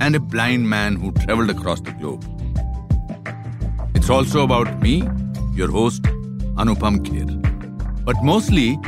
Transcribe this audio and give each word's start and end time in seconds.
and 0.00 0.16
a 0.16 0.20
blind 0.20 0.68
man 0.68 0.96
who 0.96 1.12
traveled 1.12 1.50
across 1.50 1.80
the 1.80 1.92
globe. 1.92 2.24
It's 3.94 4.10
also 4.10 4.42
about 4.42 4.80
me, 4.80 5.02
your 5.52 5.70
host, 5.70 6.02
Anupam 6.62 6.98
Kher. 7.06 8.04
But 8.04 8.22
mostly, 8.22 8.78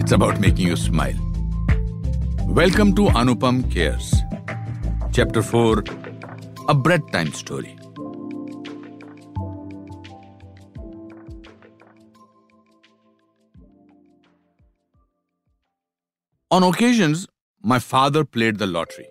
it's 0.00 0.12
about 0.12 0.40
making 0.40 0.66
you 0.66 0.76
smile. 0.76 1.18
Welcome 2.46 2.94
to 2.96 3.02
Anupam 3.22 3.70
Cares, 3.70 4.14
Chapter 5.12 5.42
4 5.42 5.84
A 6.68 6.74
Bread 6.74 7.02
Time 7.12 7.32
Story. 7.32 7.76
On 16.50 16.64
occasions, 16.64 17.28
my 17.62 17.78
father 17.78 18.24
played 18.24 18.58
the 18.58 18.66
lottery. 18.66 19.06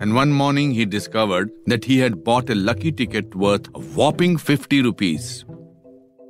And 0.00 0.14
one 0.14 0.32
morning 0.32 0.72
he 0.72 0.84
discovered 0.84 1.50
that 1.66 1.84
he 1.84 1.98
had 1.98 2.24
bought 2.24 2.50
a 2.50 2.54
lucky 2.54 2.92
ticket 2.92 3.34
worth 3.34 3.68
a 3.74 3.78
whopping 3.78 4.36
50 4.36 4.82
rupees. 4.82 5.44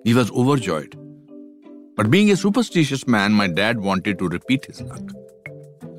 He 0.04 0.14
was 0.14 0.30
overjoyed. 0.30 0.96
But 1.96 2.10
being 2.10 2.30
a 2.30 2.36
superstitious 2.36 3.06
man, 3.06 3.32
my 3.32 3.48
dad 3.48 3.80
wanted 3.80 4.18
to 4.18 4.28
repeat 4.28 4.66
his 4.66 4.80
luck. 4.82 5.02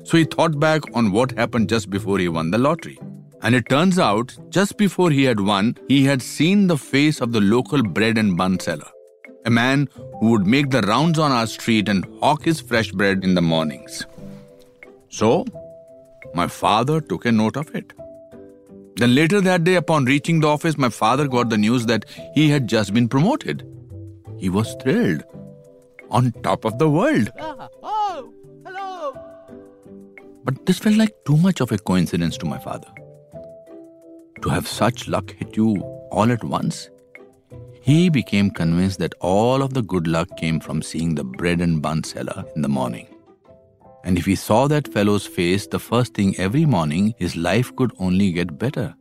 So 0.04 0.16
he 0.16 0.24
thought 0.24 0.60
back 0.60 0.82
on 0.94 1.12
what 1.12 1.32
happened 1.32 1.68
just 1.68 1.90
before 1.90 2.18
he 2.18 2.28
won 2.28 2.50
the 2.50 2.58
lottery. 2.58 2.98
And 3.42 3.54
it 3.54 3.68
turns 3.68 3.98
out, 3.98 4.36
just 4.50 4.76
before 4.76 5.10
he 5.10 5.24
had 5.24 5.40
won, 5.40 5.76
he 5.88 6.04
had 6.04 6.22
seen 6.22 6.66
the 6.66 6.78
face 6.78 7.20
of 7.20 7.32
the 7.32 7.40
local 7.40 7.82
bread 7.82 8.18
and 8.18 8.36
bun 8.36 8.60
seller 8.60 8.88
a 9.46 9.50
man 9.50 9.88
who 10.18 10.30
would 10.30 10.46
make 10.46 10.70
the 10.70 10.82
rounds 10.82 11.18
on 11.18 11.30
our 11.30 11.46
street 11.46 11.88
and 11.88 12.04
hawk 12.20 12.44
his 12.44 12.60
fresh 12.60 12.90
bread 12.90 13.22
in 13.22 13.34
the 13.34 13.40
mornings. 13.40 14.04
So, 15.08 15.44
my 16.34 16.46
father 16.46 17.00
took 17.00 17.24
a 17.24 17.32
note 17.32 17.56
of 17.56 17.74
it. 17.74 17.92
Then 18.96 19.14
later 19.14 19.40
that 19.42 19.64
day, 19.64 19.74
upon 19.74 20.06
reaching 20.06 20.40
the 20.40 20.48
office, 20.48 20.78
my 20.78 20.88
father 20.88 21.28
got 21.28 21.50
the 21.50 21.58
news 21.58 21.86
that 21.86 22.06
he 22.34 22.48
had 22.48 22.66
just 22.66 22.94
been 22.94 23.08
promoted. 23.08 23.66
He 24.38 24.48
was 24.48 24.74
thrilled. 24.82 25.22
On 26.10 26.32
top 26.42 26.64
of 26.64 26.78
the 26.78 26.88
world. 26.88 27.30
Ah, 27.38 27.68
oh, 27.82 28.32
hello. 28.64 29.18
But 30.44 30.64
this 30.64 30.78
felt 30.78 30.96
like 30.96 31.14
too 31.26 31.36
much 31.36 31.60
of 31.60 31.72
a 31.72 31.78
coincidence 31.78 32.38
to 32.38 32.46
my 32.46 32.58
father. 32.58 32.88
To 34.42 34.48
have 34.48 34.68
such 34.68 35.08
luck 35.08 35.30
hit 35.32 35.56
you 35.56 35.76
all 36.10 36.30
at 36.30 36.44
once, 36.44 36.88
he 37.82 38.08
became 38.08 38.50
convinced 38.50 38.98
that 39.00 39.14
all 39.20 39.62
of 39.62 39.74
the 39.74 39.82
good 39.82 40.06
luck 40.06 40.36
came 40.36 40.58
from 40.58 40.82
seeing 40.82 41.14
the 41.14 41.24
bread 41.24 41.60
and 41.60 41.82
bun 41.82 42.02
seller 42.02 42.44
in 42.54 42.62
the 42.62 42.68
morning. 42.68 43.06
And 44.06 44.16
if 44.16 44.24
he 44.24 44.36
saw 44.36 44.68
that 44.68 44.92
fellow's 44.92 45.26
face 45.26 45.66
the 45.66 45.80
first 45.80 46.14
thing 46.14 46.36
every 46.38 46.64
morning, 46.64 47.12
his 47.18 47.34
life 47.34 47.74
could 47.74 47.90
only 47.98 48.30
get 48.30 48.56
better. 48.56 48.94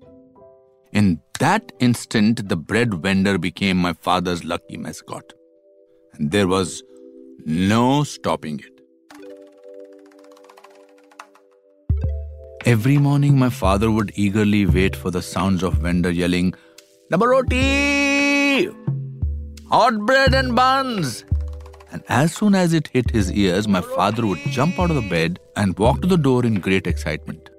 In 0.94 1.20
that 1.40 1.72
instant, 1.80 2.50
the 2.50 2.58
bread 2.58 2.92
vendor 2.96 3.38
became 3.38 3.78
my 3.78 3.94
father's 3.94 4.44
lucky 4.44 4.78
mascot. 4.78 5.34
And 6.14 6.32
there 6.32 6.48
was 6.48 6.82
no 7.46 8.04
stopping 8.04 8.62
it. 8.62 8.82
Every 12.66 12.98
morning, 12.98 13.38
my 13.38 13.52
father 13.52 13.92
would 13.92 14.12
eagerly 14.16 14.66
wait 14.66 14.96
for 14.96 15.12
the 15.12 15.22
sounds 15.22 15.62
of 15.62 15.76
vendor 15.76 16.10
yelling, 16.10 16.56
Number 17.12 17.30
roti! 17.30 18.70
Hot 19.70 20.00
bread 20.08 20.34
and 20.34 20.56
buns! 20.56 21.26
And 21.96 22.04
as 22.10 22.36
soon 22.36 22.56
as 22.56 22.74
it 22.74 22.90
hit 22.90 23.10
his 23.10 23.32
ears, 23.32 23.70
my 23.70 23.80
father 23.80 24.28
would 24.28 24.40
jump 24.50 24.78
out 24.78 24.90
of 24.90 24.98
the 24.98 25.10
bed 25.10 25.40
and 25.56 25.80
walk 25.80 26.02
to 26.02 26.08
the 26.08 26.18
door 26.18 26.46
in 26.46 26.56
great 26.56 26.88
excitement. 26.88 27.50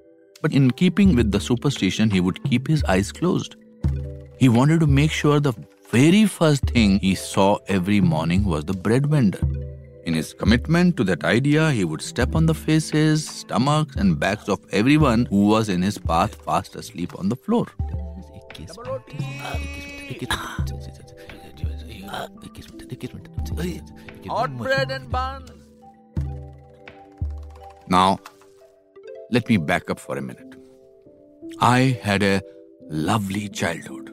But 0.43 0.53
in 0.53 0.73
keeping 0.73 1.17
with 1.17 1.33
the 1.33 1.41
superstition, 1.41 2.11
he 2.11 2.21
would 2.21 2.45
keep 2.45 2.69
his 2.69 2.85
eyes 2.85 3.13
closed. 3.13 3.57
He 4.37 4.51
wanted 4.51 4.81
to 4.81 4.87
make 4.87 5.11
sure 5.11 5.41
the 5.41 5.55
very 5.91 6.27
first 6.27 6.67
thing 6.67 6.99
he 6.99 7.15
saw 7.15 7.57
every 7.69 8.03
morning 8.03 8.45
was 8.45 8.67
the 8.67 8.75
bread 8.75 9.07
vendor. 9.07 9.41
In 10.05 10.13
his 10.13 10.35
commitment 10.35 10.99
to 10.99 11.05
that 11.05 11.25
idea, 11.25 11.73
he 11.73 11.85
would 11.85 12.03
step 12.03 12.35
on 12.35 12.45
the 12.45 12.53
faces, 12.53 13.27
stomachs, 13.27 13.97
and 13.97 14.21
backs 14.21 14.51
of 14.51 14.61
everyone 14.71 15.25
who 15.25 15.47
was 15.47 15.71
in 15.71 15.81
his 15.81 15.97
path 15.97 16.35
fast 16.35 16.77
asleep 16.77 17.19
on 17.19 17.31
the 17.31 17.37
floor. 17.37 17.69
Hot 24.29 24.57
bread 24.59 24.91
and 24.91 25.11
buns. 25.11 25.51
Now, 27.89 28.19
let 29.31 29.49
me 29.49 29.57
back 29.57 29.91
up 29.91 30.01
for 30.01 30.17
a 30.17 30.23
minute. 30.23 30.55
I 31.61 31.99
had 32.03 32.23
a 32.23 32.43
lovely 32.89 33.49
childhood, 33.49 34.11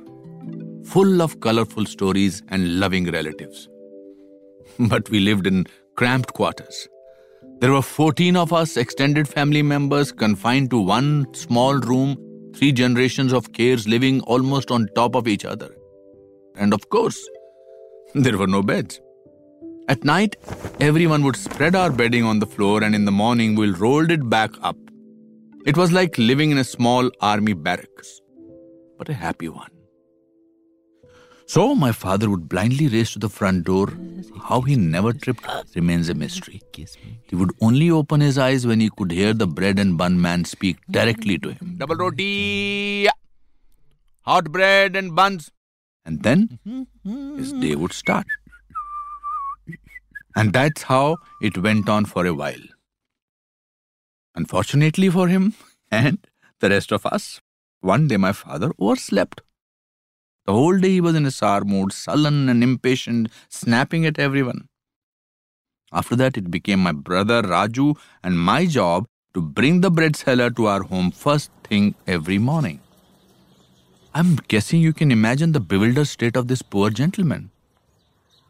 full 0.86 1.22
of 1.22 1.40
colorful 1.40 1.86
stories 1.86 2.42
and 2.50 2.80
loving 2.80 3.12
relatives. 3.12 3.70
But 4.80 5.10
we 5.10 5.20
lived 5.20 5.48
in 5.48 5.66
cramped 5.96 6.34
quarters. 6.34 6.88
There 7.60 7.72
were 7.72 7.82
14 7.82 8.36
of 8.36 8.52
us 8.52 8.78
extended 8.78 9.28
family 9.28 9.62
members 9.62 10.12
confined 10.12 10.70
to 10.72 10.80
one 10.80 11.34
small 11.34 11.76
room 11.76 12.18
three 12.56 12.72
generations 12.72 13.34
of 13.34 13.52
Khers 13.52 13.88
living 13.88 14.22
almost 14.22 14.72
on 14.72 14.88
top 14.96 15.16
of 15.16 15.28
each 15.28 15.46
other. 15.46 15.76
And 16.56 16.74
of 16.74 16.90
course, 16.90 17.28
there 18.14 18.38
were 18.38 18.48
no 18.48 18.62
beds. 18.62 19.00
At 19.90 20.04
night, 20.04 20.38
everyone 20.80 21.24
would 21.24 21.36
spread 21.36 21.76
our 21.76 21.92
bedding 21.92 22.24
on 22.24 22.40
the 22.40 22.46
floor, 22.46 22.84
and 22.84 22.96
in 22.96 23.06
the 23.06 23.12
morning, 23.12 23.56
we'll 23.56 23.74
rolled 23.76 24.12
it 24.12 24.30
back 24.30 24.52
up. 24.62 24.78
It 25.66 25.78
was 25.78 25.92
like 25.92 26.18
living 26.18 26.52
in 26.52 26.58
a 26.58 26.64
small 26.64 27.10
army 27.22 27.54
barracks, 27.54 28.22
but 28.98 29.10
a 29.10 29.14
happy 29.14 29.50
one. 29.50 29.70
So 31.46 31.76
my 31.76 31.92
father 31.92 32.30
would 32.30 32.48
blindly 32.48 32.88
race 32.88 33.12
to 33.12 33.20
the 33.20 33.30
front 33.30 33.66
door. 33.66 33.92
How 34.42 34.62
he 34.62 34.76
never 34.76 35.12
tripped 35.12 35.46
remains 35.76 36.08
a 36.10 36.14
mystery. 36.14 36.62
He 36.76 37.36
would 37.36 37.52
only 37.62 37.92
open 37.92 38.22
his 38.22 38.38
eyes 38.38 38.66
when 38.66 38.80
he 38.80 38.90
could 38.90 39.12
hear 39.12 39.34
the 39.34 39.48
bread 39.48 39.78
and 39.78 39.98
bun 39.98 40.22
man 40.22 40.46
speak 40.46 40.78
directly 40.90 41.38
to 41.40 41.50
him. 41.50 41.76
Double 41.78 41.96
roti, 41.96 43.08
hot 44.22 44.52
bread 44.52 44.96
and 44.96 45.14
buns. 45.16 45.52
And 46.06 46.24
then 46.24 46.60
his 47.04 47.54
day 47.54 47.72
mm-hmm. 47.72 47.82
would 47.82 47.94
start. 47.94 48.26
And 50.36 50.52
that's 50.52 50.84
how 50.84 51.18
it 51.42 51.58
went 51.58 51.88
on 51.88 52.06
for 52.06 52.26
a 52.26 52.34
while. 52.34 52.66
Unfortunately 54.36 55.10
for 55.10 55.28
him 55.28 55.54
and 55.92 56.18
the 56.60 56.70
rest 56.70 56.92
of 56.92 57.06
us, 57.06 57.40
one 57.82 58.08
day 58.08 58.18
my 58.18 58.32
father 58.32 58.72
overslept. 58.80 59.42
The 60.46 60.54
whole 60.54 60.78
day 60.78 60.90
he 60.90 61.02
was 61.02 61.16
in 61.16 61.26
a 61.26 61.32
sour 61.32 61.64
mood, 61.64 61.94
sullen 61.94 62.50
and 62.50 62.64
impatient, 62.64 63.30
snapping 63.48 64.06
at 64.06 64.20
everyone. 64.20 64.68
After 65.94 66.16
that, 66.16 66.38
it 66.38 66.50
became 66.50 66.80
my 66.80 66.92
brother 66.92 67.42
Raju 67.44 67.96
and 68.24 68.38
my 68.38 68.66
job 68.66 69.06
to 69.36 69.42
bring 69.42 69.82
the 69.82 69.92
bread 69.92 70.16
seller 70.16 70.50
to 70.50 70.66
our 70.66 70.84
home 70.84 71.12
first 71.12 71.52
thing 71.64 71.96
every 72.08 72.40
morning. 72.40 72.82
I'm 74.16 74.36
guessing 74.48 74.80
you 74.80 74.94
can 74.94 75.12
imagine 75.12 75.54
the 75.54 75.60
bewildered 75.60 76.08
state 76.08 76.36
of 76.38 76.48
this 76.48 76.62
poor 76.62 76.92
gentleman. 76.92 77.50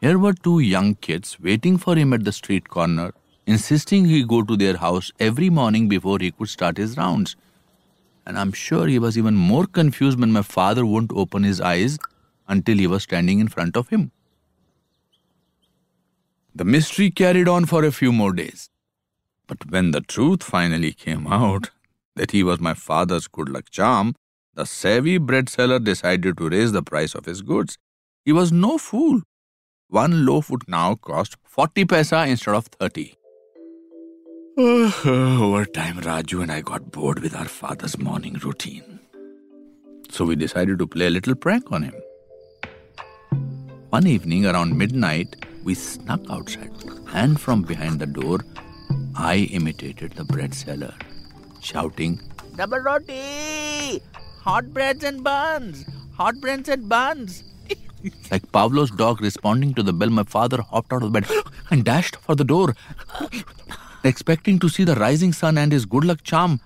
Here 0.01 0.19
were 0.19 0.33
two 0.33 0.59
young 0.59 0.95
kids 0.95 1.39
waiting 1.39 1.77
for 1.77 1.95
him 1.95 2.11
at 2.11 2.25
the 2.25 2.33
street 2.33 2.67
corner, 2.67 3.13
insisting 3.47 4.03
he 4.03 4.25
go 4.25 4.43
to 4.43 4.57
their 4.57 4.75
house 4.75 5.13
every 5.21 5.49
morning 5.49 5.87
before 5.87 6.19
he 6.19 6.31
could 6.31 6.49
start 6.49 6.75
his 6.75 6.97
rounds. 6.97 7.37
And 8.25 8.37
I'm 8.37 8.51
sure 8.51 8.87
he 8.87 8.99
was 8.99 9.17
even 9.17 9.35
more 9.35 9.65
confused 9.65 10.19
when 10.19 10.33
my 10.33 10.41
father 10.41 10.85
wouldn't 10.85 11.13
open 11.13 11.43
his 11.43 11.61
eyes 11.61 11.97
until 12.49 12.77
he 12.77 12.87
was 12.87 13.03
standing 13.03 13.39
in 13.39 13.47
front 13.47 13.77
of 13.77 13.87
him. 13.87 14.11
The 16.53 16.65
mystery 16.65 17.09
carried 17.09 17.47
on 17.47 17.67
for 17.67 17.85
a 17.85 17.91
few 17.93 18.11
more 18.11 18.33
days. 18.33 18.69
But 19.47 19.71
when 19.71 19.91
the 19.91 20.01
truth 20.01 20.43
finally 20.43 20.91
came 20.91 21.25
out 21.25 21.71
that 22.15 22.31
he 22.31 22.43
was 22.43 22.59
my 22.59 22.73
father's 22.73 23.29
good 23.29 23.47
luck 23.47 23.69
charm, 23.71 24.15
the 24.55 24.65
savvy 24.65 25.17
bread 25.17 25.49
seller 25.49 25.79
decided 25.79 26.37
to 26.37 26.49
raise 26.49 26.71
the 26.71 26.83
price 26.83 27.15
of 27.15 27.25
his 27.25 27.41
goods. 27.41 27.77
He 28.25 28.31
was 28.31 28.51
no 28.51 28.77
fool. 28.77 29.21
One 29.89 30.25
loaf 30.25 30.49
would 30.49 30.67
now 30.67 30.95
cost 30.95 31.37
40 31.43 31.85
paisa 31.85 32.27
instead 32.27 32.55
of 32.55 32.65
30. 32.67 33.15
Over 34.57 35.65
time, 35.65 35.97
Raju 35.97 36.43
and 36.43 36.51
I 36.51 36.61
got 36.61 36.91
bored 36.91 37.19
with 37.19 37.35
our 37.35 37.47
father's 37.47 37.97
morning 37.97 38.35
routine. 38.35 38.99
So 40.11 40.25
we 40.25 40.35
decided 40.35 40.77
to 40.79 40.87
play 40.87 41.07
a 41.07 41.09
little 41.09 41.35
prank 41.35 41.71
on 41.71 41.83
him. 41.83 41.95
One 43.89 44.05
evening 44.07 44.45
around 44.45 44.77
midnight, 44.77 45.45
we 45.63 45.73
snuck 45.73 46.21
outside, 46.29 46.71
and 47.13 47.39
from 47.39 47.63
behind 47.63 47.99
the 47.99 48.05
door, 48.05 48.39
I 49.15 49.49
imitated 49.51 50.13
the 50.13 50.23
bread 50.23 50.53
seller, 50.53 50.93
shouting, 51.61 52.21
Double 52.55 52.79
roti! 52.79 53.52
Hot 54.43 54.73
breads 54.73 55.05
and 55.05 55.23
buns! 55.23 55.85
Hot 56.17 56.35
breads 56.41 56.67
and 56.67 56.89
buns! 56.89 57.45
like 58.31 58.51
Pavlov's 58.51 58.91
dog 58.91 59.21
responding 59.21 59.73
to 59.75 59.83
the 59.83 59.93
bell. 59.93 60.09
My 60.09 60.23
father 60.23 60.61
hopped 60.61 60.91
out 60.91 61.01
of 61.01 61.13
bed 61.13 61.25
and 61.71 61.85
dashed 61.85 62.17
for 62.17 62.35
the 62.35 62.43
door 62.43 62.75
expecting 64.03 64.59
to 64.59 64.67
see 64.67 64.83
the 64.83 64.95
rising 64.95 65.31
sun 65.31 65.57
and 65.57 65.71
his 65.71 65.85
good 65.85 66.03
luck 66.03 66.23
charm. 66.23 66.59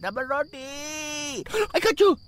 Double 0.00 0.24
roti! 0.24 1.44
I 1.72 1.78
got 1.80 2.00
you! 2.00 2.18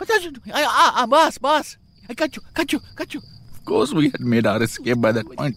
I, 0.00 0.64
ah, 0.64 0.92
ah, 0.96 1.06
boss, 1.06 1.36
boss! 1.36 1.76
I 2.08 2.14
got 2.14 2.34
you, 2.34 2.40
got 2.54 2.72
you, 2.72 2.80
got 2.94 3.12
you! 3.12 3.20
Of 3.52 3.64
course, 3.66 3.92
we 3.92 4.08
had 4.08 4.22
made 4.22 4.46
our 4.46 4.62
escape 4.62 5.02
by 5.02 5.12
that 5.12 5.26
point. 5.26 5.56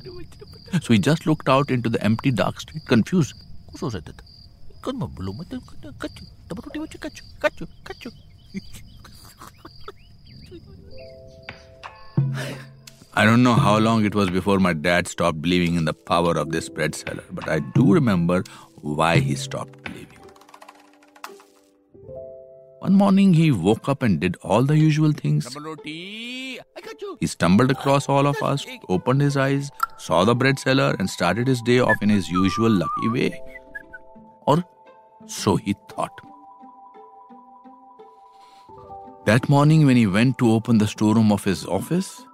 So 0.81 0.91
he 0.91 0.99
just 0.99 1.25
looked 1.25 1.47
out 1.47 1.71
into 1.71 1.87
the 1.87 2.03
empty, 2.03 2.31
dark 2.31 2.59
street, 2.59 2.85
confused. 2.85 3.33
I 13.13 13.25
don't 13.25 13.43
know 13.43 13.53
how 13.53 13.77
long 13.77 14.05
it 14.05 14.15
was 14.15 14.29
before 14.29 14.59
my 14.59 14.73
dad 14.73 15.07
stopped 15.07 15.41
believing 15.41 15.75
in 15.75 15.85
the 15.85 15.93
power 15.93 16.37
of 16.37 16.51
this 16.51 16.69
bread 16.69 16.95
seller, 16.95 17.23
but 17.31 17.49
I 17.49 17.59
do 17.59 17.93
remember 17.93 18.43
why 18.81 19.19
he 19.19 19.35
stopped 19.35 19.83
believing. 19.83 20.19
One 22.79 22.95
morning 22.95 23.33
he 23.33 23.51
woke 23.51 23.87
up 23.89 24.01
and 24.01 24.19
did 24.19 24.37
all 24.41 24.63
the 24.63 24.77
usual 24.77 25.11
things. 25.11 25.55
He 27.19 27.27
stumbled 27.27 27.69
across 27.69 28.09
all 28.09 28.25
of 28.25 28.41
us, 28.41 28.65
opened 28.89 29.21
his 29.21 29.37
eyes, 29.37 29.69
saw 29.97 30.23
the 30.25 30.33
bread 30.33 30.57
seller, 30.57 30.95
and 30.97 31.09
started 31.09 31.47
his 31.47 31.61
day 31.61 31.79
off 31.79 32.01
in 32.01 32.09
his 32.09 32.29
usual 32.29 32.71
lucky 32.71 33.09
way. 33.09 33.41
Or 34.47 34.63
so 35.27 35.57
he 35.57 35.75
thought. 35.89 36.11
That 39.25 39.47
morning, 39.49 39.85
when 39.85 39.97
he 39.97 40.07
went 40.07 40.39
to 40.39 40.51
open 40.51 40.79
the 40.79 40.87
storeroom 40.87 41.31
of 41.31 41.43
his 41.43 41.65
office, 41.65 42.25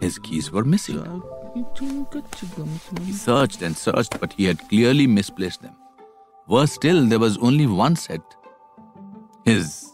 his 0.00 0.18
keys 0.18 0.50
were 0.52 0.64
missing. 0.64 1.22
He 3.06 3.12
searched 3.12 3.62
and 3.62 3.76
searched, 3.76 4.20
but 4.20 4.34
he 4.34 4.44
had 4.44 4.68
clearly 4.68 5.06
misplaced 5.06 5.62
them. 5.62 5.74
Worse 6.46 6.72
still, 6.72 7.06
there 7.06 7.18
was 7.18 7.38
only 7.38 7.66
one 7.66 7.96
set 7.96 8.20
his. 9.46 9.90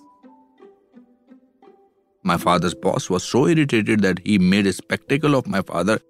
My 2.24 2.36
father's 2.36 2.74
boss 2.74 3.08
was 3.08 3.22
so 3.22 3.46
irritated 3.46 4.02
that 4.02 4.20
he 4.24 4.38
made 4.38 4.66
a 4.66 4.72
spectacle 4.72 5.36
of 5.36 5.46
my 5.46 5.62
father. 5.62 6.00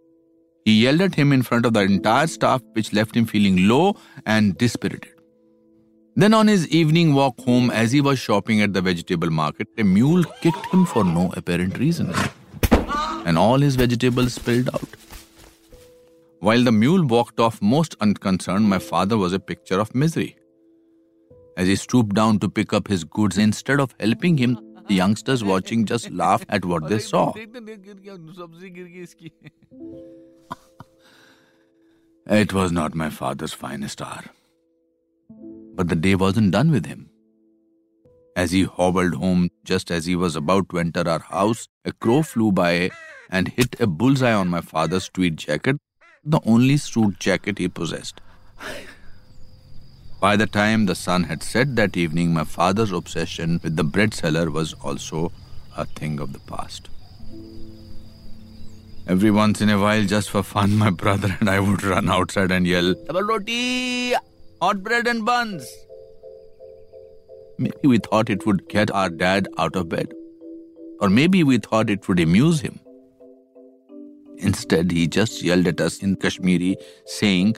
He 0.65 0.83
yelled 0.83 1.03
at 1.03 1.15
him 1.15 1.33
in 1.33 1.43
front 1.43 1.67
of 1.67 1.75
the 1.75 1.81
entire 1.81 2.27
staff, 2.27 2.63
which 2.73 2.93
left 2.95 3.15
him 3.15 3.27
feeling 3.27 3.69
low 3.69 3.97
and 4.25 4.57
dispirited. 4.57 5.13
Then, 6.21 6.35
on 6.35 6.49
his 6.49 6.69
evening 6.69 7.15
walk 7.15 7.41
home, 7.41 7.71
as 7.71 7.93
he 7.93 8.01
was 8.03 8.19
shopping 8.19 8.61
at 8.61 8.75
the 8.75 8.83
vegetable 8.83 9.31
market, 9.31 9.69
a 9.79 9.83
mule 9.83 10.25
kicked 10.43 10.67
him 10.67 10.85
for 10.85 11.03
no 11.03 11.33
apparent 11.35 11.79
reason 11.79 12.13
and 13.25 13.39
all 13.39 13.59
his 13.59 13.77
vegetables 13.77 14.35
spilled 14.35 14.69
out. 14.75 14.89
While 16.41 16.65
the 16.65 16.73
mule 16.73 17.07
walked 17.07 17.39
off 17.41 17.63
most 17.63 17.97
unconcerned, 18.01 18.69
my 18.69 18.79
father 18.79 19.17
was 19.19 19.33
a 19.33 19.39
picture 19.39 19.79
of 19.79 19.95
misery. 19.95 20.37
As 21.57 21.69
he 21.69 21.77
stooped 21.77 22.15
down 22.15 22.39
to 22.41 22.49
pick 22.49 22.73
up 22.73 22.89
his 22.89 23.05
goods, 23.05 23.37
instead 23.39 23.81
of 23.81 23.95
helping 24.01 24.39
him, 24.39 24.59
the 24.89 24.95
youngsters 24.95 25.45
watching 25.45 25.85
just 25.85 26.11
laughed 26.11 26.47
at 26.49 26.65
what 26.65 26.89
they 26.89 26.99
saw. 26.99 27.33
it 32.27 32.53
was 32.53 32.73
not 32.73 32.95
my 32.95 33.11
father's 33.11 33.53
finest 33.53 34.01
hour. 34.03 34.25
But 35.81 35.89
the 35.89 35.97
day 35.97 36.15
wasn't 36.15 36.51
done 36.51 36.71
with 36.71 36.85
him. 36.85 37.09
As 38.37 38.51
he 38.51 38.65
hobbled 38.65 39.15
home, 39.15 39.49
just 39.65 39.91
as 39.91 40.05
he 40.05 40.15
was 40.15 40.37
about 40.37 40.69
to 40.69 40.79
enter 40.79 41.09
our 41.09 41.21
house, 41.21 41.69
a 41.87 41.93
crow 41.93 42.23
flew 42.23 42.53
by 42.53 42.91
and 43.31 43.49
hit 43.49 43.81
a 43.81 43.87
bullseye 43.87 44.35
on 44.35 44.49
my 44.49 44.61
father's 44.61 45.09
tweed 45.09 45.39
jacket, 45.39 45.79
the 46.23 46.39
only 46.45 46.77
suit 46.77 47.19
jacket 47.19 47.57
he 47.57 47.67
possessed. 47.67 48.21
By 50.21 50.37
the 50.37 50.47
time 50.47 50.85
the 50.85 50.95
sun 50.95 51.25
had 51.25 51.43
set 51.43 51.75
that 51.77 51.97
evening, 51.97 52.35
my 52.35 52.45
father's 52.45 52.93
obsession 52.93 53.59
with 53.63 53.77
the 53.77 53.85
bread 53.85 54.13
seller 54.13 54.51
was 54.51 54.75
also 54.85 55.33
a 55.79 55.87
thing 55.87 56.21
of 56.21 56.35
the 56.35 56.41
past. 56.41 56.91
Every 59.07 59.31
once 59.31 59.63
in 59.63 59.71
a 59.71 59.79
while, 59.79 60.05
just 60.05 60.29
for 60.29 60.43
fun, 60.43 60.77
my 60.77 60.91
brother 60.91 61.39
and 61.41 61.49
I 61.49 61.59
would 61.59 61.83
run 61.83 62.11
outside 62.11 62.51
and 62.53 62.67
yell, 62.67 62.93
Double 63.07 63.23
roti, 63.23 64.15
hot 64.61 64.83
bread 64.83 65.07
and 65.07 65.25
buns. 65.25 65.67
Maybe 67.59 67.89
we 67.89 67.99
thought 67.99 68.31
it 68.31 68.47
would 68.47 68.69
get 68.69 68.91
our 68.91 69.09
dad 69.09 69.49
out 69.59 69.77
of 69.77 69.89
bed. 69.89 70.13
Or 71.01 71.09
maybe 71.09 71.43
we 71.45 71.59
thought 71.59 71.89
it 71.89 72.07
would 72.09 72.21
amuse 72.21 72.61
him. 72.61 72.79
Instead, 74.39 74.91
he 74.91 75.07
just 75.07 75.43
yelled 75.43 75.67
at 75.67 75.81
us 75.81 76.03
in 76.03 76.17
Kashmiri, 76.17 76.77
saying, 77.05 77.57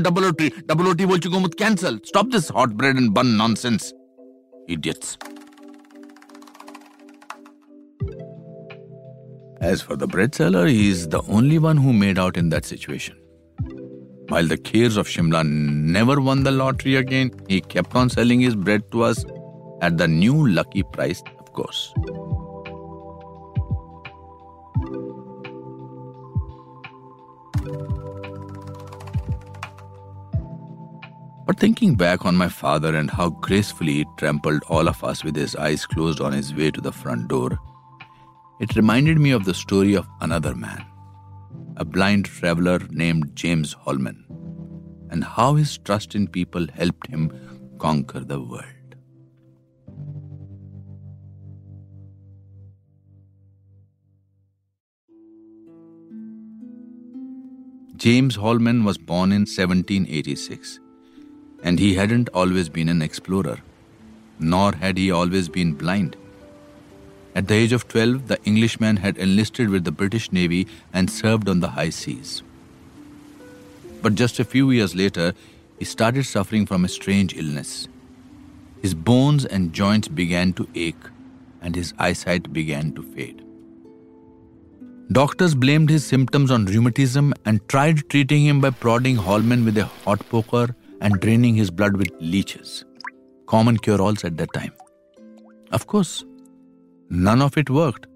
double 0.00 0.32
double 0.66 0.94
cancel. 1.56 1.98
Stop 2.04 2.30
this 2.30 2.48
hot 2.48 2.76
bread 2.76 2.96
and 2.96 3.12
bun 3.12 3.36
nonsense. 3.36 3.92
Idiots. 4.68 5.18
As 9.60 9.82
for 9.82 9.96
the 9.96 10.06
bread 10.06 10.34
seller, 10.34 10.66
he 10.66 10.88
is 10.88 11.08
the 11.08 11.22
only 11.22 11.58
one 11.58 11.76
who 11.76 11.92
made 11.92 12.18
out 12.18 12.36
in 12.36 12.50
that 12.50 12.64
situation. 12.64 13.16
While 14.28 14.48
the 14.48 14.58
Khers 14.58 14.96
of 14.96 15.06
Shimla 15.06 15.46
never 15.46 16.20
won 16.20 16.42
the 16.42 16.50
lottery 16.50 16.96
again, 16.96 17.30
he 17.48 17.60
kept 17.60 17.94
on 17.94 18.10
selling 18.10 18.40
his 18.40 18.56
bread 18.56 18.90
to 18.90 19.02
us 19.02 19.24
at 19.80 19.98
the 19.98 20.08
new 20.08 20.48
lucky 20.48 20.82
price, 20.82 21.22
of 21.38 21.52
course. 21.52 21.94
But 31.46 31.60
thinking 31.60 31.94
back 31.94 32.26
on 32.26 32.34
my 32.34 32.48
father 32.48 32.96
and 32.96 33.08
how 33.08 33.30
gracefully 33.30 33.92
he 33.92 34.06
trampled 34.18 34.64
all 34.68 34.88
of 34.88 35.04
us 35.04 35.22
with 35.22 35.36
his 35.36 35.54
eyes 35.54 35.86
closed 35.86 36.20
on 36.20 36.32
his 36.32 36.52
way 36.52 36.72
to 36.72 36.80
the 36.80 36.90
front 36.90 37.28
door, 37.28 37.56
it 38.58 38.74
reminded 38.74 39.20
me 39.20 39.30
of 39.30 39.44
the 39.44 39.54
story 39.54 39.94
of 39.94 40.08
another 40.20 40.56
man, 40.56 40.84
a 41.76 41.84
blind 41.84 42.24
traveler 42.24 42.80
named 42.90 43.34
James 43.34 43.72
Holman, 43.72 44.24
and 45.10 45.24
how 45.24 45.54
his 45.54 45.76
trust 45.78 46.14
in 46.14 46.26
people 46.28 46.66
helped 46.72 47.06
him 47.08 47.30
conquer 47.78 48.20
the 48.20 48.40
world. 48.40 48.64
James 57.96 58.36
Holman 58.36 58.84
was 58.84 58.98
born 58.98 59.32
in 59.32 59.42
1786 59.42 60.80
and 61.62 61.78
he 61.78 61.94
hadn't 61.94 62.28
always 62.34 62.68
been 62.68 62.88
an 62.88 63.00
explorer, 63.00 63.58
nor 64.38 64.72
had 64.72 64.98
he 64.98 65.10
always 65.10 65.48
been 65.48 65.72
blind. 65.72 66.16
At 67.36 67.48
the 67.48 67.54
age 67.54 67.72
of 67.72 67.86
12, 67.88 68.28
the 68.28 68.42
Englishman 68.44 68.96
had 68.96 69.18
enlisted 69.18 69.68
with 69.68 69.84
the 69.84 69.92
British 69.92 70.32
Navy 70.32 70.66
and 70.94 71.10
served 71.10 71.50
on 71.50 71.60
the 71.60 71.68
high 71.68 71.90
seas. 71.90 72.42
But 74.00 74.14
just 74.14 74.38
a 74.38 74.44
few 74.44 74.70
years 74.70 74.94
later, 74.94 75.34
he 75.78 75.84
started 75.84 76.24
suffering 76.24 76.64
from 76.64 76.86
a 76.86 76.88
strange 76.88 77.36
illness. 77.36 77.88
His 78.80 78.94
bones 78.94 79.44
and 79.44 79.74
joints 79.74 80.08
began 80.08 80.54
to 80.54 80.66
ache, 80.74 81.10
and 81.60 81.76
his 81.76 81.92
eyesight 81.98 82.54
began 82.54 82.92
to 82.92 83.02
fade. 83.02 83.42
Doctors 85.12 85.54
blamed 85.54 85.90
his 85.90 86.06
symptoms 86.06 86.50
on 86.50 86.64
rheumatism 86.64 87.34
and 87.44 87.60
tried 87.68 88.08
treating 88.08 88.46
him 88.46 88.62
by 88.62 88.70
prodding 88.70 89.16
Holman 89.16 89.66
with 89.66 89.76
a 89.76 89.84
hot 89.84 90.26
poker 90.30 90.74
and 91.02 91.20
draining 91.20 91.54
his 91.54 91.70
blood 91.70 91.98
with 91.98 92.08
leeches. 92.18 92.86
Common 93.46 93.76
cure 93.76 94.00
alls 94.00 94.24
at 94.24 94.38
that 94.38 94.54
time. 94.54 94.72
Of 95.70 95.86
course, 95.86 96.24
none 97.08 97.42
of 97.42 97.56
it 97.56 97.70
worked. 97.70 98.06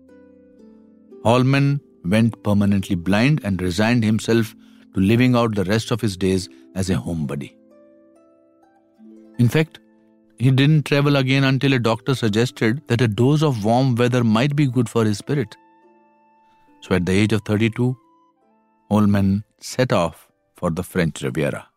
Holman 1.25 1.81
went 2.05 2.43
permanently 2.43 2.97
blind 2.97 3.41
and 3.45 3.61
resigned 3.61 4.05
himself 4.05 4.55
to 4.95 5.01
living 5.01 5.37
out 5.37 5.55
the 5.55 5.65
rest 5.65 5.91
of 5.91 6.01
his 6.01 6.17
days 6.17 6.49
as 6.75 6.91
a 6.91 6.95
homebody. 6.95 7.55
In 9.39 9.49
fact, 9.49 9.81
he 10.39 10.51
didn't 10.51 10.87
travel 10.87 11.17
again 11.17 11.45
until 11.45 11.75
a 11.75 11.79
doctor 11.79 12.15
suggested 12.15 12.83
that 12.89 13.01
a 13.01 13.09
dose 13.09 13.43
of 13.43 13.65
warm 13.65 13.95
weather 13.95 14.25
might 14.25 14.57
be 14.57 14.67
good 14.67 14.89
for 14.89 15.05
his 15.05 15.19
spirit. 15.19 15.57
So 16.81 16.95
at 16.95 17.05
the 17.05 17.13
age 17.13 17.33
of 17.35 17.43
32, 17.43 17.97
Holman 18.91 19.45
set 19.61 19.93
off 19.93 20.29
for 20.57 20.71
the 20.71 20.83
French 20.83 21.23
Riviera. 21.23 21.69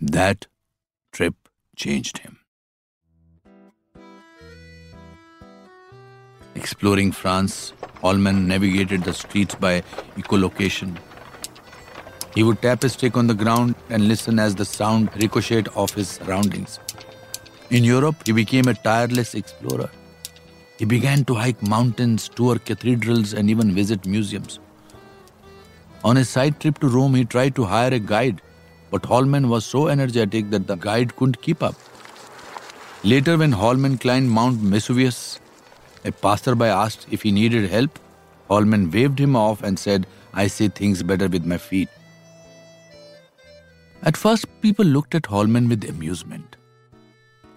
That 0.00 0.46
trip 1.12 1.34
changed 1.76 2.18
him. 2.18 2.39
Exploring 6.60 7.12
France, 7.12 7.72
Holman 8.02 8.46
navigated 8.46 9.04
the 9.04 9.14
streets 9.14 9.54
by 9.54 9.82
echolocation. 10.16 10.96
He 12.34 12.42
would 12.42 12.60
tap 12.60 12.82
his 12.82 12.92
stick 12.92 13.16
on 13.16 13.26
the 13.26 13.34
ground 13.34 13.74
and 13.88 14.06
listen 14.06 14.38
as 14.38 14.54
the 14.54 14.64
sound 14.64 15.10
ricocheted 15.22 15.68
off 15.74 15.94
his 15.94 16.08
surroundings. 16.08 16.78
In 17.70 17.82
Europe, 17.84 18.26
he 18.26 18.32
became 18.32 18.68
a 18.68 18.74
tireless 18.74 19.34
explorer. 19.34 19.90
He 20.78 20.84
began 20.84 21.24
to 21.24 21.34
hike 21.34 21.62
mountains, 21.62 22.28
tour 22.28 22.58
cathedrals, 22.58 23.32
and 23.32 23.48
even 23.48 23.74
visit 23.74 24.06
museums. 24.06 24.60
On 26.04 26.16
a 26.16 26.24
side 26.24 26.60
trip 26.60 26.78
to 26.80 26.88
Rome, 26.88 27.14
he 27.14 27.24
tried 27.24 27.54
to 27.56 27.64
hire 27.64 27.94
a 27.94 27.98
guide 27.98 28.40
but 28.90 29.04
Holman 29.04 29.48
was 29.48 29.64
so 29.64 29.88
energetic 29.88 30.50
that 30.50 30.66
the 30.66 30.74
guide 30.74 31.14
couldn't 31.16 31.40
keep 31.40 31.62
up. 31.62 31.74
Later, 33.04 33.38
when 33.38 33.52
Holman 33.52 33.98
climbed 33.98 34.28
Mount 34.28 34.56
Vesuvius, 34.56 35.40
a 36.04 36.12
passerby 36.12 36.64
asked 36.64 37.06
if 37.10 37.22
he 37.22 37.32
needed 37.32 37.70
help. 37.70 37.98
Holman 38.48 38.90
waved 38.90 39.18
him 39.18 39.36
off 39.36 39.62
and 39.62 39.78
said, 39.78 40.06
I 40.32 40.46
see 40.46 40.68
things 40.68 41.02
better 41.02 41.28
with 41.28 41.44
my 41.44 41.58
feet. 41.58 41.88
At 44.02 44.16
first, 44.16 44.46
people 44.62 44.84
looked 44.84 45.14
at 45.14 45.26
Holman 45.26 45.68
with 45.68 45.88
amusement, 45.88 46.56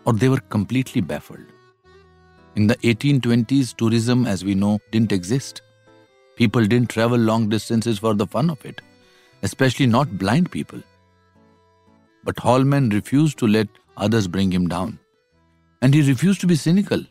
or 0.05 0.13
they 0.13 0.27
were 0.27 0.41
completely 0.49 1.01
baffled. 1.01 1.45
In 2.55 2.67
the 2.67 2.75
1820s, 2.77 3.75
tourism, 3.75 4.27
as 4.27 4.43
we 4.43 4.53
know, 4.53 4.79
didn't 4.91 5.13
exist. 5.13 5.61
People 6.35 6.65
didn't 6.65 6.89
travel 6.89 7.17
long 7.17 7.47
distances 7.47 7.99
for 7.99 8.13
the 8.13 8.27
fun 8.27 8.49
of 8.49 8.63
it, 8.65 8.81
especially 9.41 9.87
not 9.87 10.17
blind 10.17 10.51
people. 10.51 10.81
But 12.23 12.39
Holman 12.39 12.89
refused 12.89 13.37
to 13.39 13.47
let 13.47 13.67
others 13.97 14.27
bring 14.27 14.51
him 14.51 14.67
down. 14.67 14.99
And 15.81 15.93
he 15.93 16.01
refused 16.01 16.41
to 16.41 16.47
be 16.47 16.55
cynical. 16.55 17.03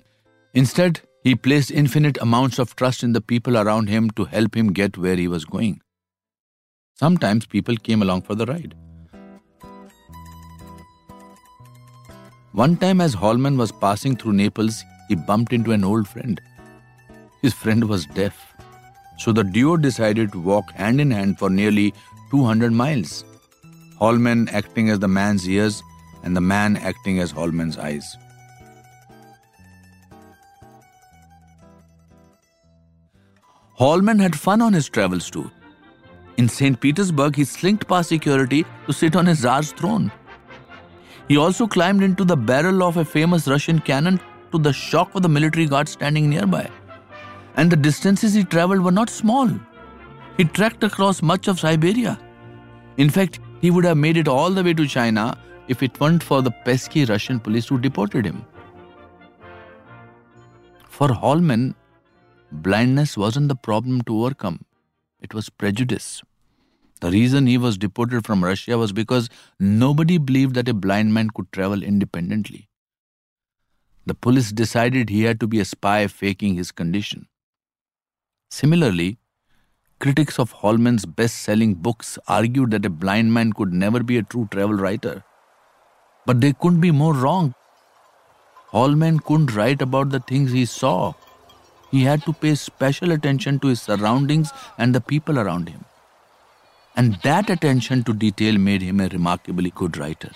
Instead, 0.54 1.00
he 1.22 1.34
placed 1.34 1.70
infinite 1.70 2.18
amounts 2.20 2.58
of 2.58 2.74
trust 2.74 3.02
in 3.02 3.12
the 3.12 3.20
people 3.20 3.56
around 3.56 3.88
him 3.88 4.10
to 4.10 4.24
help 4.24 4.56
him 4.56 4.72
get 4.72 4.98
where 4.98 5.16
he 5.16 5.28
was 5.28 5.44
going. 5.44 5.80
Sometimes 6.94 7.46
people 7.46 7.76
came 7.76 8.02
along 8.02 8.22
for 8.22 8.34
the 8.34 8.46
ride. 8.46 8.74
One 12.52 12.76
time, 12.76 13.00
as 13.00 13.14
Holman 13.14 13.56
was 13.56 13.72
passing 13.72 14.16
through 14.16 14.34
Naples, 14.34 14.84
he 15.08 15.14
bumped 15.14 15.52
into 15.52 15.72
an 15.72 15.84
old 15.84 16.06
friend. 16.06 16.40
His 17.40 17.54
friend 17.54 17.88
was 17.88 18.04
deaf, 18.06 18.36
so 19.18 19.32
the 19.32 19.44
duo 19.44 19.76
decided 19.76 20.32
to 20.32 20.40
walk 20.40 20.70
hand 20.72 21.00
in 21.00 21.10
hand 21.10 21.38
for 21.38 21.48
nearly 21.48 21.94
200 22.30 22.72
miles. 22.72 23.24
Holman 23.98 24.48
acting 24.50 24.90
as 24.90 24.98
the 24.98 25.08
man's 25.08 25.48
ears 25.48 25.82
and 26.24 26.36
the 26.36 26.40
man 26.40 26.76
acting 26.76 27.20
as 27.20 27.30
Holman's 27.30 27.78
eyes. 27.78 28.16
Holman 33.74 34.18
had 34.18 34.38
fun 34.38 34.62
on 34.62 34.72
his 34.72 34.88
travels 34.88 35.30
too. 35.30 35.50
In 36.36 36.48
St. 36.48 36.80
Petersburg, 36.80 37.36
he 37.36 37.44
slinked 37.44 37.88
past 37.88 38.08
security 38.08 38.64
to 38.86 38.92
sit 38.92 39.16
on 39.16 39.26
his 39.26 39.40
Tsar's 39.40 39.72
throne. 39.72 40.10
He 41.28 41.36
also 41.36 41.66
climbed 41.66 42.02
into 42.02 42.24
the 42.24 42.36
barrel 42.36 42.82
of 42.82 42.96
a 42.96 43.04
famous 43.04 43.48
Russian 43.48 43.78
cannon 43.78 44.20
to 44.50 44.58
the 44.58 44.72
shock 44.72 45.14
of 45.14 45.22
the 45.22 45.28
military 45.28 45.66
guard 45.66 45.88
standing 45.88 46.28
nearby. 46.28 46.68
And 47.56 47.70
the 47.70 47.76
distances 47.76 48.34
he 48.34 48.44
traveled 48.44 48.80
were 48.80 48.92
not 48.92 49.10
small. 49.10 49.48
He 50.36 50.44
trekked 50.44 50.84
across 50.84 51.22
much 51.22 51.48
of 51.48 51.60
Siberia. 51.60 52.18
In 52.96 53.10
fact, 53.10 53.40
he 53.60 53.70
would 53.70 53.84
have 53.84 53.96
made 53.96 54.16
it 54.16 54.28
all 54.28 54.50
the 54.50 54.64
way 54.64 54.74
to 54.74 54.86
China 54.86 55.38
if 55.68 55.82
it 55.82 55.98
weren't 56.00 56.22
for 56.22 56.42
the 56.42 56.50
pesky 56.50 57.04
Russian 57.04 57.38
police 57.38 57.68
who 57.68 57.78
deported 57.78 58.26
him. 58.26 58.44
For 60.88 61.12
Holman, 61.12 61.74
blindness 62.52 63.16
wasn't 63.16 63.48
the 63.48 63.56
problem 63.56 64.02
to 64.02 64.24
overcome, 64.24 64.64
it 65.20 65.34
was 65.34 65.48
prejudice. 65.48 66.22
The 67.00 67.10
reason 67.10 67.46
he 67.46 67.58
was 67.58 67.78
deported 67.78 68.24
from 68.24 68.44
Russia 68.44 68.78
was 68.78 68.92
because 68.92 69.28
nobody 69.58 70.18
believed 70.18 70.54
that 70.54 70.68
a 70.68 70.74
blind 70.74 71.12
man 71.12 71.30
could 71.30 71.50
travel 71.50 71.82
independently. 71.82 72.68
The 74.06 74.14
police 74.14 74.52
decided 74.52 75.08
he 75.08 75.24
had 75.24 75.40
to 75.40 75.46
be 75.46 75.60
a 75.60 75.64
spy 75.64 76.06
faking 76.06 76.54
his 76.54 76.70
condition. 76.70 77.26
Similarly, 78.50 79.18
Critics 80.02 80.40
of 80.40 80.50
Holman's 80.50 81.06
best 81.06 81.42
selling 81.42 81.74
books 81.74 82.18
argued 82.26 82.72
that 82.72 82.84
a 82.84 82.90
blind 82.90 83.32
man 83.32 83.52
could 83.52 83.72
never 83.72 84.02
be 84.02 84.18
a 84.18 84.24
true 84.24 84.48
travel 84.50 84.74
writer. 84.74 85.22
But 86.26 86.40
they 86.40 86.52
couldn't 86.54 86.80
be 86.80 86.90
more 86.90 87.14
wrong. 87.14 87.54
Holman 88.72 89.20
couldn't 89.20 89.54
write 89.54 89.80
about 89.80 90.10
the 90.10 90.18
things 90.18 90.50
he 90.50 90.64
saw. 90.66 91.12
He 91.92 92.02
had 92.04 92.22
to 92.24 92.32
pay 92.32 92.54
special 92.54 93.12
attention 93.12 93.58
to 93.60 93.68
his 93.68 93.82
surroundings 93.82 94.50
and 94.78 94.94
the 94.94 95.00
people 95.00 95.38
around 95.38 95.68
him. 95.68 95.84
And 96.96 97.18
that 97.22 97.50
attention 97.50 98.02
to 98.04 98.14
detail 98.14 98.58
made 98.58 98.82
him 98.82 98.98
a 98.98 99.08
remarkably 99.08 99.70
good 99.70 99.98
writer. 99.98 100.30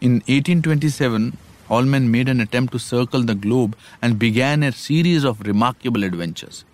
In 0.00 0.14
1827, 0.28 1.36
Holman 1.68 2.10
made 2.10 2.28
an 2.28 2.40
attempt 2.40 2.72
to 2.72 2.78
circle 2.78 3.22
the 3.22 3.34
globe 3.34 3.76
and 4.00 4.18
began 4.18 4.62
a 4.62 4.72
series 4.72 5.24
of 5.24 5.40
remarkable 5.40 6.04
adventures. 6.04 6.64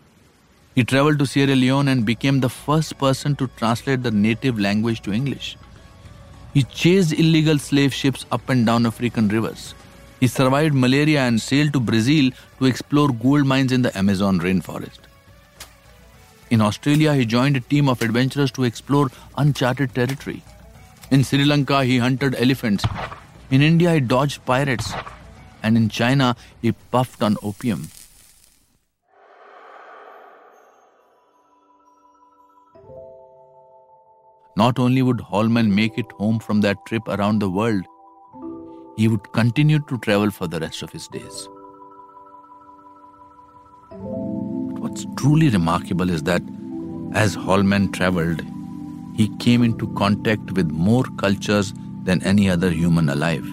He 0.75 0.85
traveled 0.85 1.19
to 1.21 1.27
Sierra 1.27 1.57
Leone 1.57 1.89
and 1.89 2.05
became 2.05 2.41
the 2.41 2.51
first 2.51 2.99
person 2.99 3.35
to 3.37 3.49
translate 3.57 4.03
the 4.03 4.11
native 4.11 4.61
language 4.61 5.01
to 5.03 5.13
English. 5.13 5.57
He 6.57 6.63
chased 6.63 7.13
illegal 7.13 7.59
slave 7.59 7.93
ships 7.93 8.25
up 8.33 8.49
and 8.49 8.65
down 8.65 8.87
African 8.87 9.29
rivers. 9.29 9.75
He 10.21 10.27
survived 10.27 10.75
malaria 10.75 11.21
and 11.21 11.39
sailed 11.39 11.75
to 11.75 11.81
Brazil 11.81 12.31
to 12.59 12.65
explore 12.65 13.11
gold 13.11 13.47
mines 13.47 13.73
in 13.73 13.83
the 13.83 13.93
Amazon 14.03 14.41
rainforest. 14.41 15.01
In 16.49 16.63
Australia, 16.63 17.13
he 17.13 17.27
joined 17.27 17.59
a 17.59 17.61
team 17.61 17.91
of 17.91 18.01
adventurers 18.01 18.51
to 18.53 18.65
explore 18.65 19.11
uncharted 19.37 19.95
territory. 19.95 20.43
In 21.11 21.25
Sri 21.25 21.45
Lanka, 21.45 21.85
he 21.85 21.99
hunted 21.99 22.35
elephants 22.37 22.87
in 23.51 23.61
India, 23.61 23.93
he 23.93 24.01
dodged 24.01 24.43
pirates, 24.47 24.95
and 25.63 25.77
in 25.77 25.91
China, 25.91 26.37
he 26.63 26.73
puffed 26.73 27.23
on 27.23 27.37
opium. 27.43 27.89
Not 34.57 34.79
only 34.79 35.03
would 35.03 35.21
Holman 35.21 35.75
make 35.75 35.99
it 35.99 36.11
home 36.13 36.39
from 36.39 36.63
that 36.63 36.85
trip 36.87 37.07
around 37.09 37.41
the 37.41 37.51
world, 37.51 37.85
he 38.97 39.07
would 39.07 39.33
continue 39.33 39.79
to 39.81 39.99
travel 39.99 40.31
for 40.31 40.47
the 40.47 40.59
rest 40.59 40.83
of 40.83 40.91
his 40.91 41.07
days. 41.09 41.49
But 43.91 44.79
what's 44.81 45.07
truly 45.17 45.51
remarkable 45.51 46.09
is 46.09 46.23
that 46.23 46.43
as 47.13 47.35
Holman 47.35 47.93
traveled, 47.93 48.43
he 49.15 49.29
came 49.37 49.63
into 49.63 49.89
contact 49.95 50.53
with 50.53 50.71
more 50.71 51.05
cultures 51.19 51.75
than 52.05 52.23
any 52.23 52.49
other 52.49 52.71
human 52.71 53.11
alive. 53.11 53.47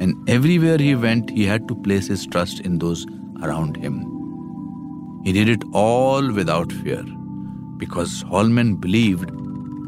And 0.00 0.28
everywhere 0.28 0.78
he 0.78 0.94
went, 0.94 1.30
he 1.30 1.44
had 1.44 1.66
to 1.68 1.74
place 1.74 2.06
his 2.06 2.26
trust 2.26 2.60
in 2.60 2.78
those 2.78 3.06
around 3.42 3.76
him. 3.76 4.10
He 5.24 5.32
did 5.32 5.48
it 5.48 5.62
all 5.72 6.32
without 6.32 6.70
fear 6.70 7.02
because 7.78 8.22
Holman 8.22 8.76
believed 8.76 9.30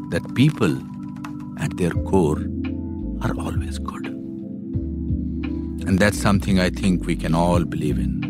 that 0.09 0.35
people 0.35 0.77
at 1.59 1.75
their 1.77 1.91
core 1.91 2.39
are 3.21 3.35
always 3.39 3.79
good. 3.79 4.05
And 5.87 5.99
that's 5.99 6.19
something 6.19 6.59
I 6.59 6.69
think 6.69 7.05
we 7.05 7.15
can 7.15 7.35
all 7.35 7.63
believe 7.63 7.97
in. 7.97 8.21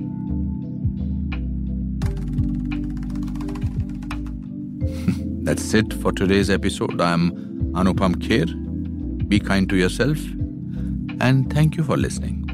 that's 5.44 5.74
it 5.74 5.94
for 5.94 6.12
today's 6.12 6.50
episode. 6.50 7.00
I'm 7.02 7.32
Anupam 7.74 8.16
Kher. 8.16 8.48
Be 9.28 9.40
kind 9.40 9.70
to 9.70 9.76
yourself 9.76 10.18
and 11.20 11.52
thank 11.52 11.78
you 11.78 11.84
for 11.84 11.98
listening. 11.98 12.48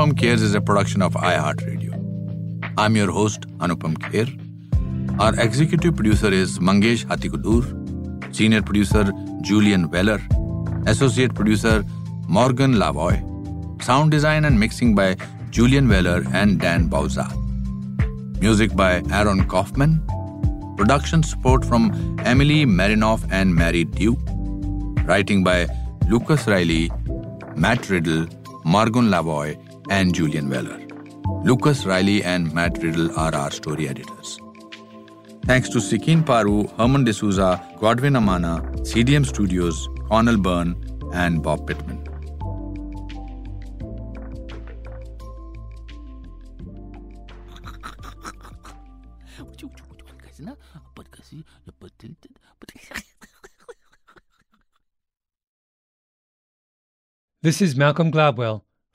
Anupam 0.00 0.18
Cares 0.18 0.40
is 0.40 0.54
a 0.54 0.62
production 0.62 1.02
of 1.02 1.12
iHeartRadio. 1.12 1.92
I'm 2.78 2.96
your 2.96 3.10
host, 3.10 3.42
Anupam 3.58 3.98
Kher. 3.98 4.28
Our 5.20 5.38
executive 5.38 5.94
producer 5.94 6.32
is 6.32 6.58
Mangesh 6.58 7.04
Hattikudur, 7.04 8.34
senior 8.34 8.62
producer 8.62 9.12
Julian 9.42 9.90
Weller, 9.90 10.18
associate 10.86 11.34
producer 11.34 11.84
Morgan 12.26 12.76
Lavoy, 12.76 13.20
sound 13.82 14.10
design 14.10 14.46
and 14.46 14.58
mixing 14.58 14.94
by 14.94 15.16
Julian 15.50 15.86
Weller 15.86 16.24
and 16.32 16.58
Dan 16.58 16.88
Bauza. 16.88 17.28
Music 18.40 18.74
by 18.74 19.02
Aaron 19.12 19.46
Kaufman. 19.46 20.02
Production 20.78 21.22
support 21.22 21.62
from 21.62 22.16
Emily 22.24 22.64
Marinoff 22.64 23.30
and 23.30 23.54
Mary 23.54 23.84
Dew. 23.84 24.14
Writing 25.04 25.44
by 25.44 25.66
Lucas 26.08 26.46
Riley, 26.46 26.90
Matt 27.54 27.90
Riddle, 27.90 28.28
Morgan 28.64 29.10
Lavoy, 29.10 29.58
and 29.90 30.14
Julian 30.14 30.48
Weller. 30.48 30.80
Lucas 31.44 31.84
Riley 31.84 32.22
and 32.22 32.52
Matt 32.54 32.82
Riddle 32.82 33.10
are 33.18 33.34
our 33.34 33.50
story 33.50 33.88
editors. 33.88 34.38
Thanks 35.44 35.68
to 35.70 35.78
Sikin 35.78 36.24
Paru, 36.24 36.68
Herman 36.78 37.04
D'Souza, 37.04 37.60
Godwin 37.80 38.16
Amana, 38.16 38.62
CDM 38.90 39.26
Studios, 39.26 39.88
Connell 40.08 40.36
Byrne, 40.36 40.76
and 41.12 41.42
Bob 41.42 41.66
Pittman. 41.66 42.06
This 57.42 57.62
is 57.62 57.74
Malcolm 57.74 58.12
Gladwell 58.12 58.60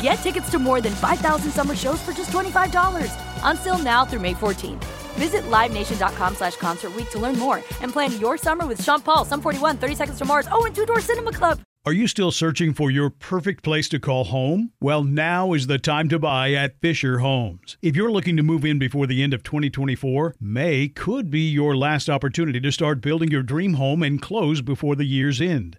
Get 0.00 0.14
tickets 0.16 0.50
to 0.50 0.58
more 0.58 0.80
than 0.80 0.94
5,000 0.94 1.50
summer 1.50 1.76
shows 1.76 2.00
for 2.00 2.12
just 2.12 2.30
$25. 2.30 3.10
Until 3.48 3.78
now 3.78 4.04
through 4.04 4.20
May 4.20 4.34
14th. 4.34 4.84
Visit 5.14 5.42
LiveNation.com 5.44 6.34
slash 6.34 6.56
Concert 6.56 6.92
to 7.10 7.18
learn 7.18 7.38
more 7.38 7.58
and 7.80 7.92
plan 7.92 8.18
your 8.20 8.36
summer 8.36 8.66
with 8.66 8.82
Sean 8.82 9.00
Paul, 9.00 9.24
Sum 9.24 9.40
41, 9.40 9.78
30 9.78 9.94
Seconds 9.94 10.18
to 10.18 10.24
Mars, 10.24 10.48
oh, 10.50 10.64
and 10.64 10.74
Two 10.74 10.86
Door 10.86 11.00
Cinema 11.00 11.32
Club. 11.32 11.60
Are 11.86 11.92
you 11.92 12.08
still 12.08 12.30
searching 12.30 12.72
for 12.72 12.90
your 12.90 13.10
perfect 13.10 13.62
place 13.62 13.90
to 13.90 14.00
call 14.00 14.24
home? 14.24 14.72
Well, 14.80 15.04
now 15.04 15.52
is 15.52 15.66
the 15.66 15.78
time 15.78 16.08
to 16.08 16.18
buy 16.18 16.54
at 16.54 16.80
Fisher 16.80 17.18
Homes. 17.18 17.76
If 17.82 17.94
you're 17.94 18.10
looking 18.10 18.38
to 18.38 18.42
move 18.42 18.64
in 18.64 18.78
before 18.78 19.06
the 19.06 19.22
end 19.22 19.34
of 19.34 19.42
2024, 19.42 20.36
May 20.40 20.88
could 20.88 21.30
be 21.30 21.42
your 21.42 21.76
last 21.76 22.08
opportunity 22.08 22.58
to 22.58 22.72
start 22.72 23.02
building 23.02 23.30
your 23.30 23.42
dream 23.42 23.74
home 23.74 24.02
and 24.02 24.22
close 24.22 24.62
before 24.62 24.96
the 24.96 25.04
year's 25.04 25.42
end. 25.42 25.78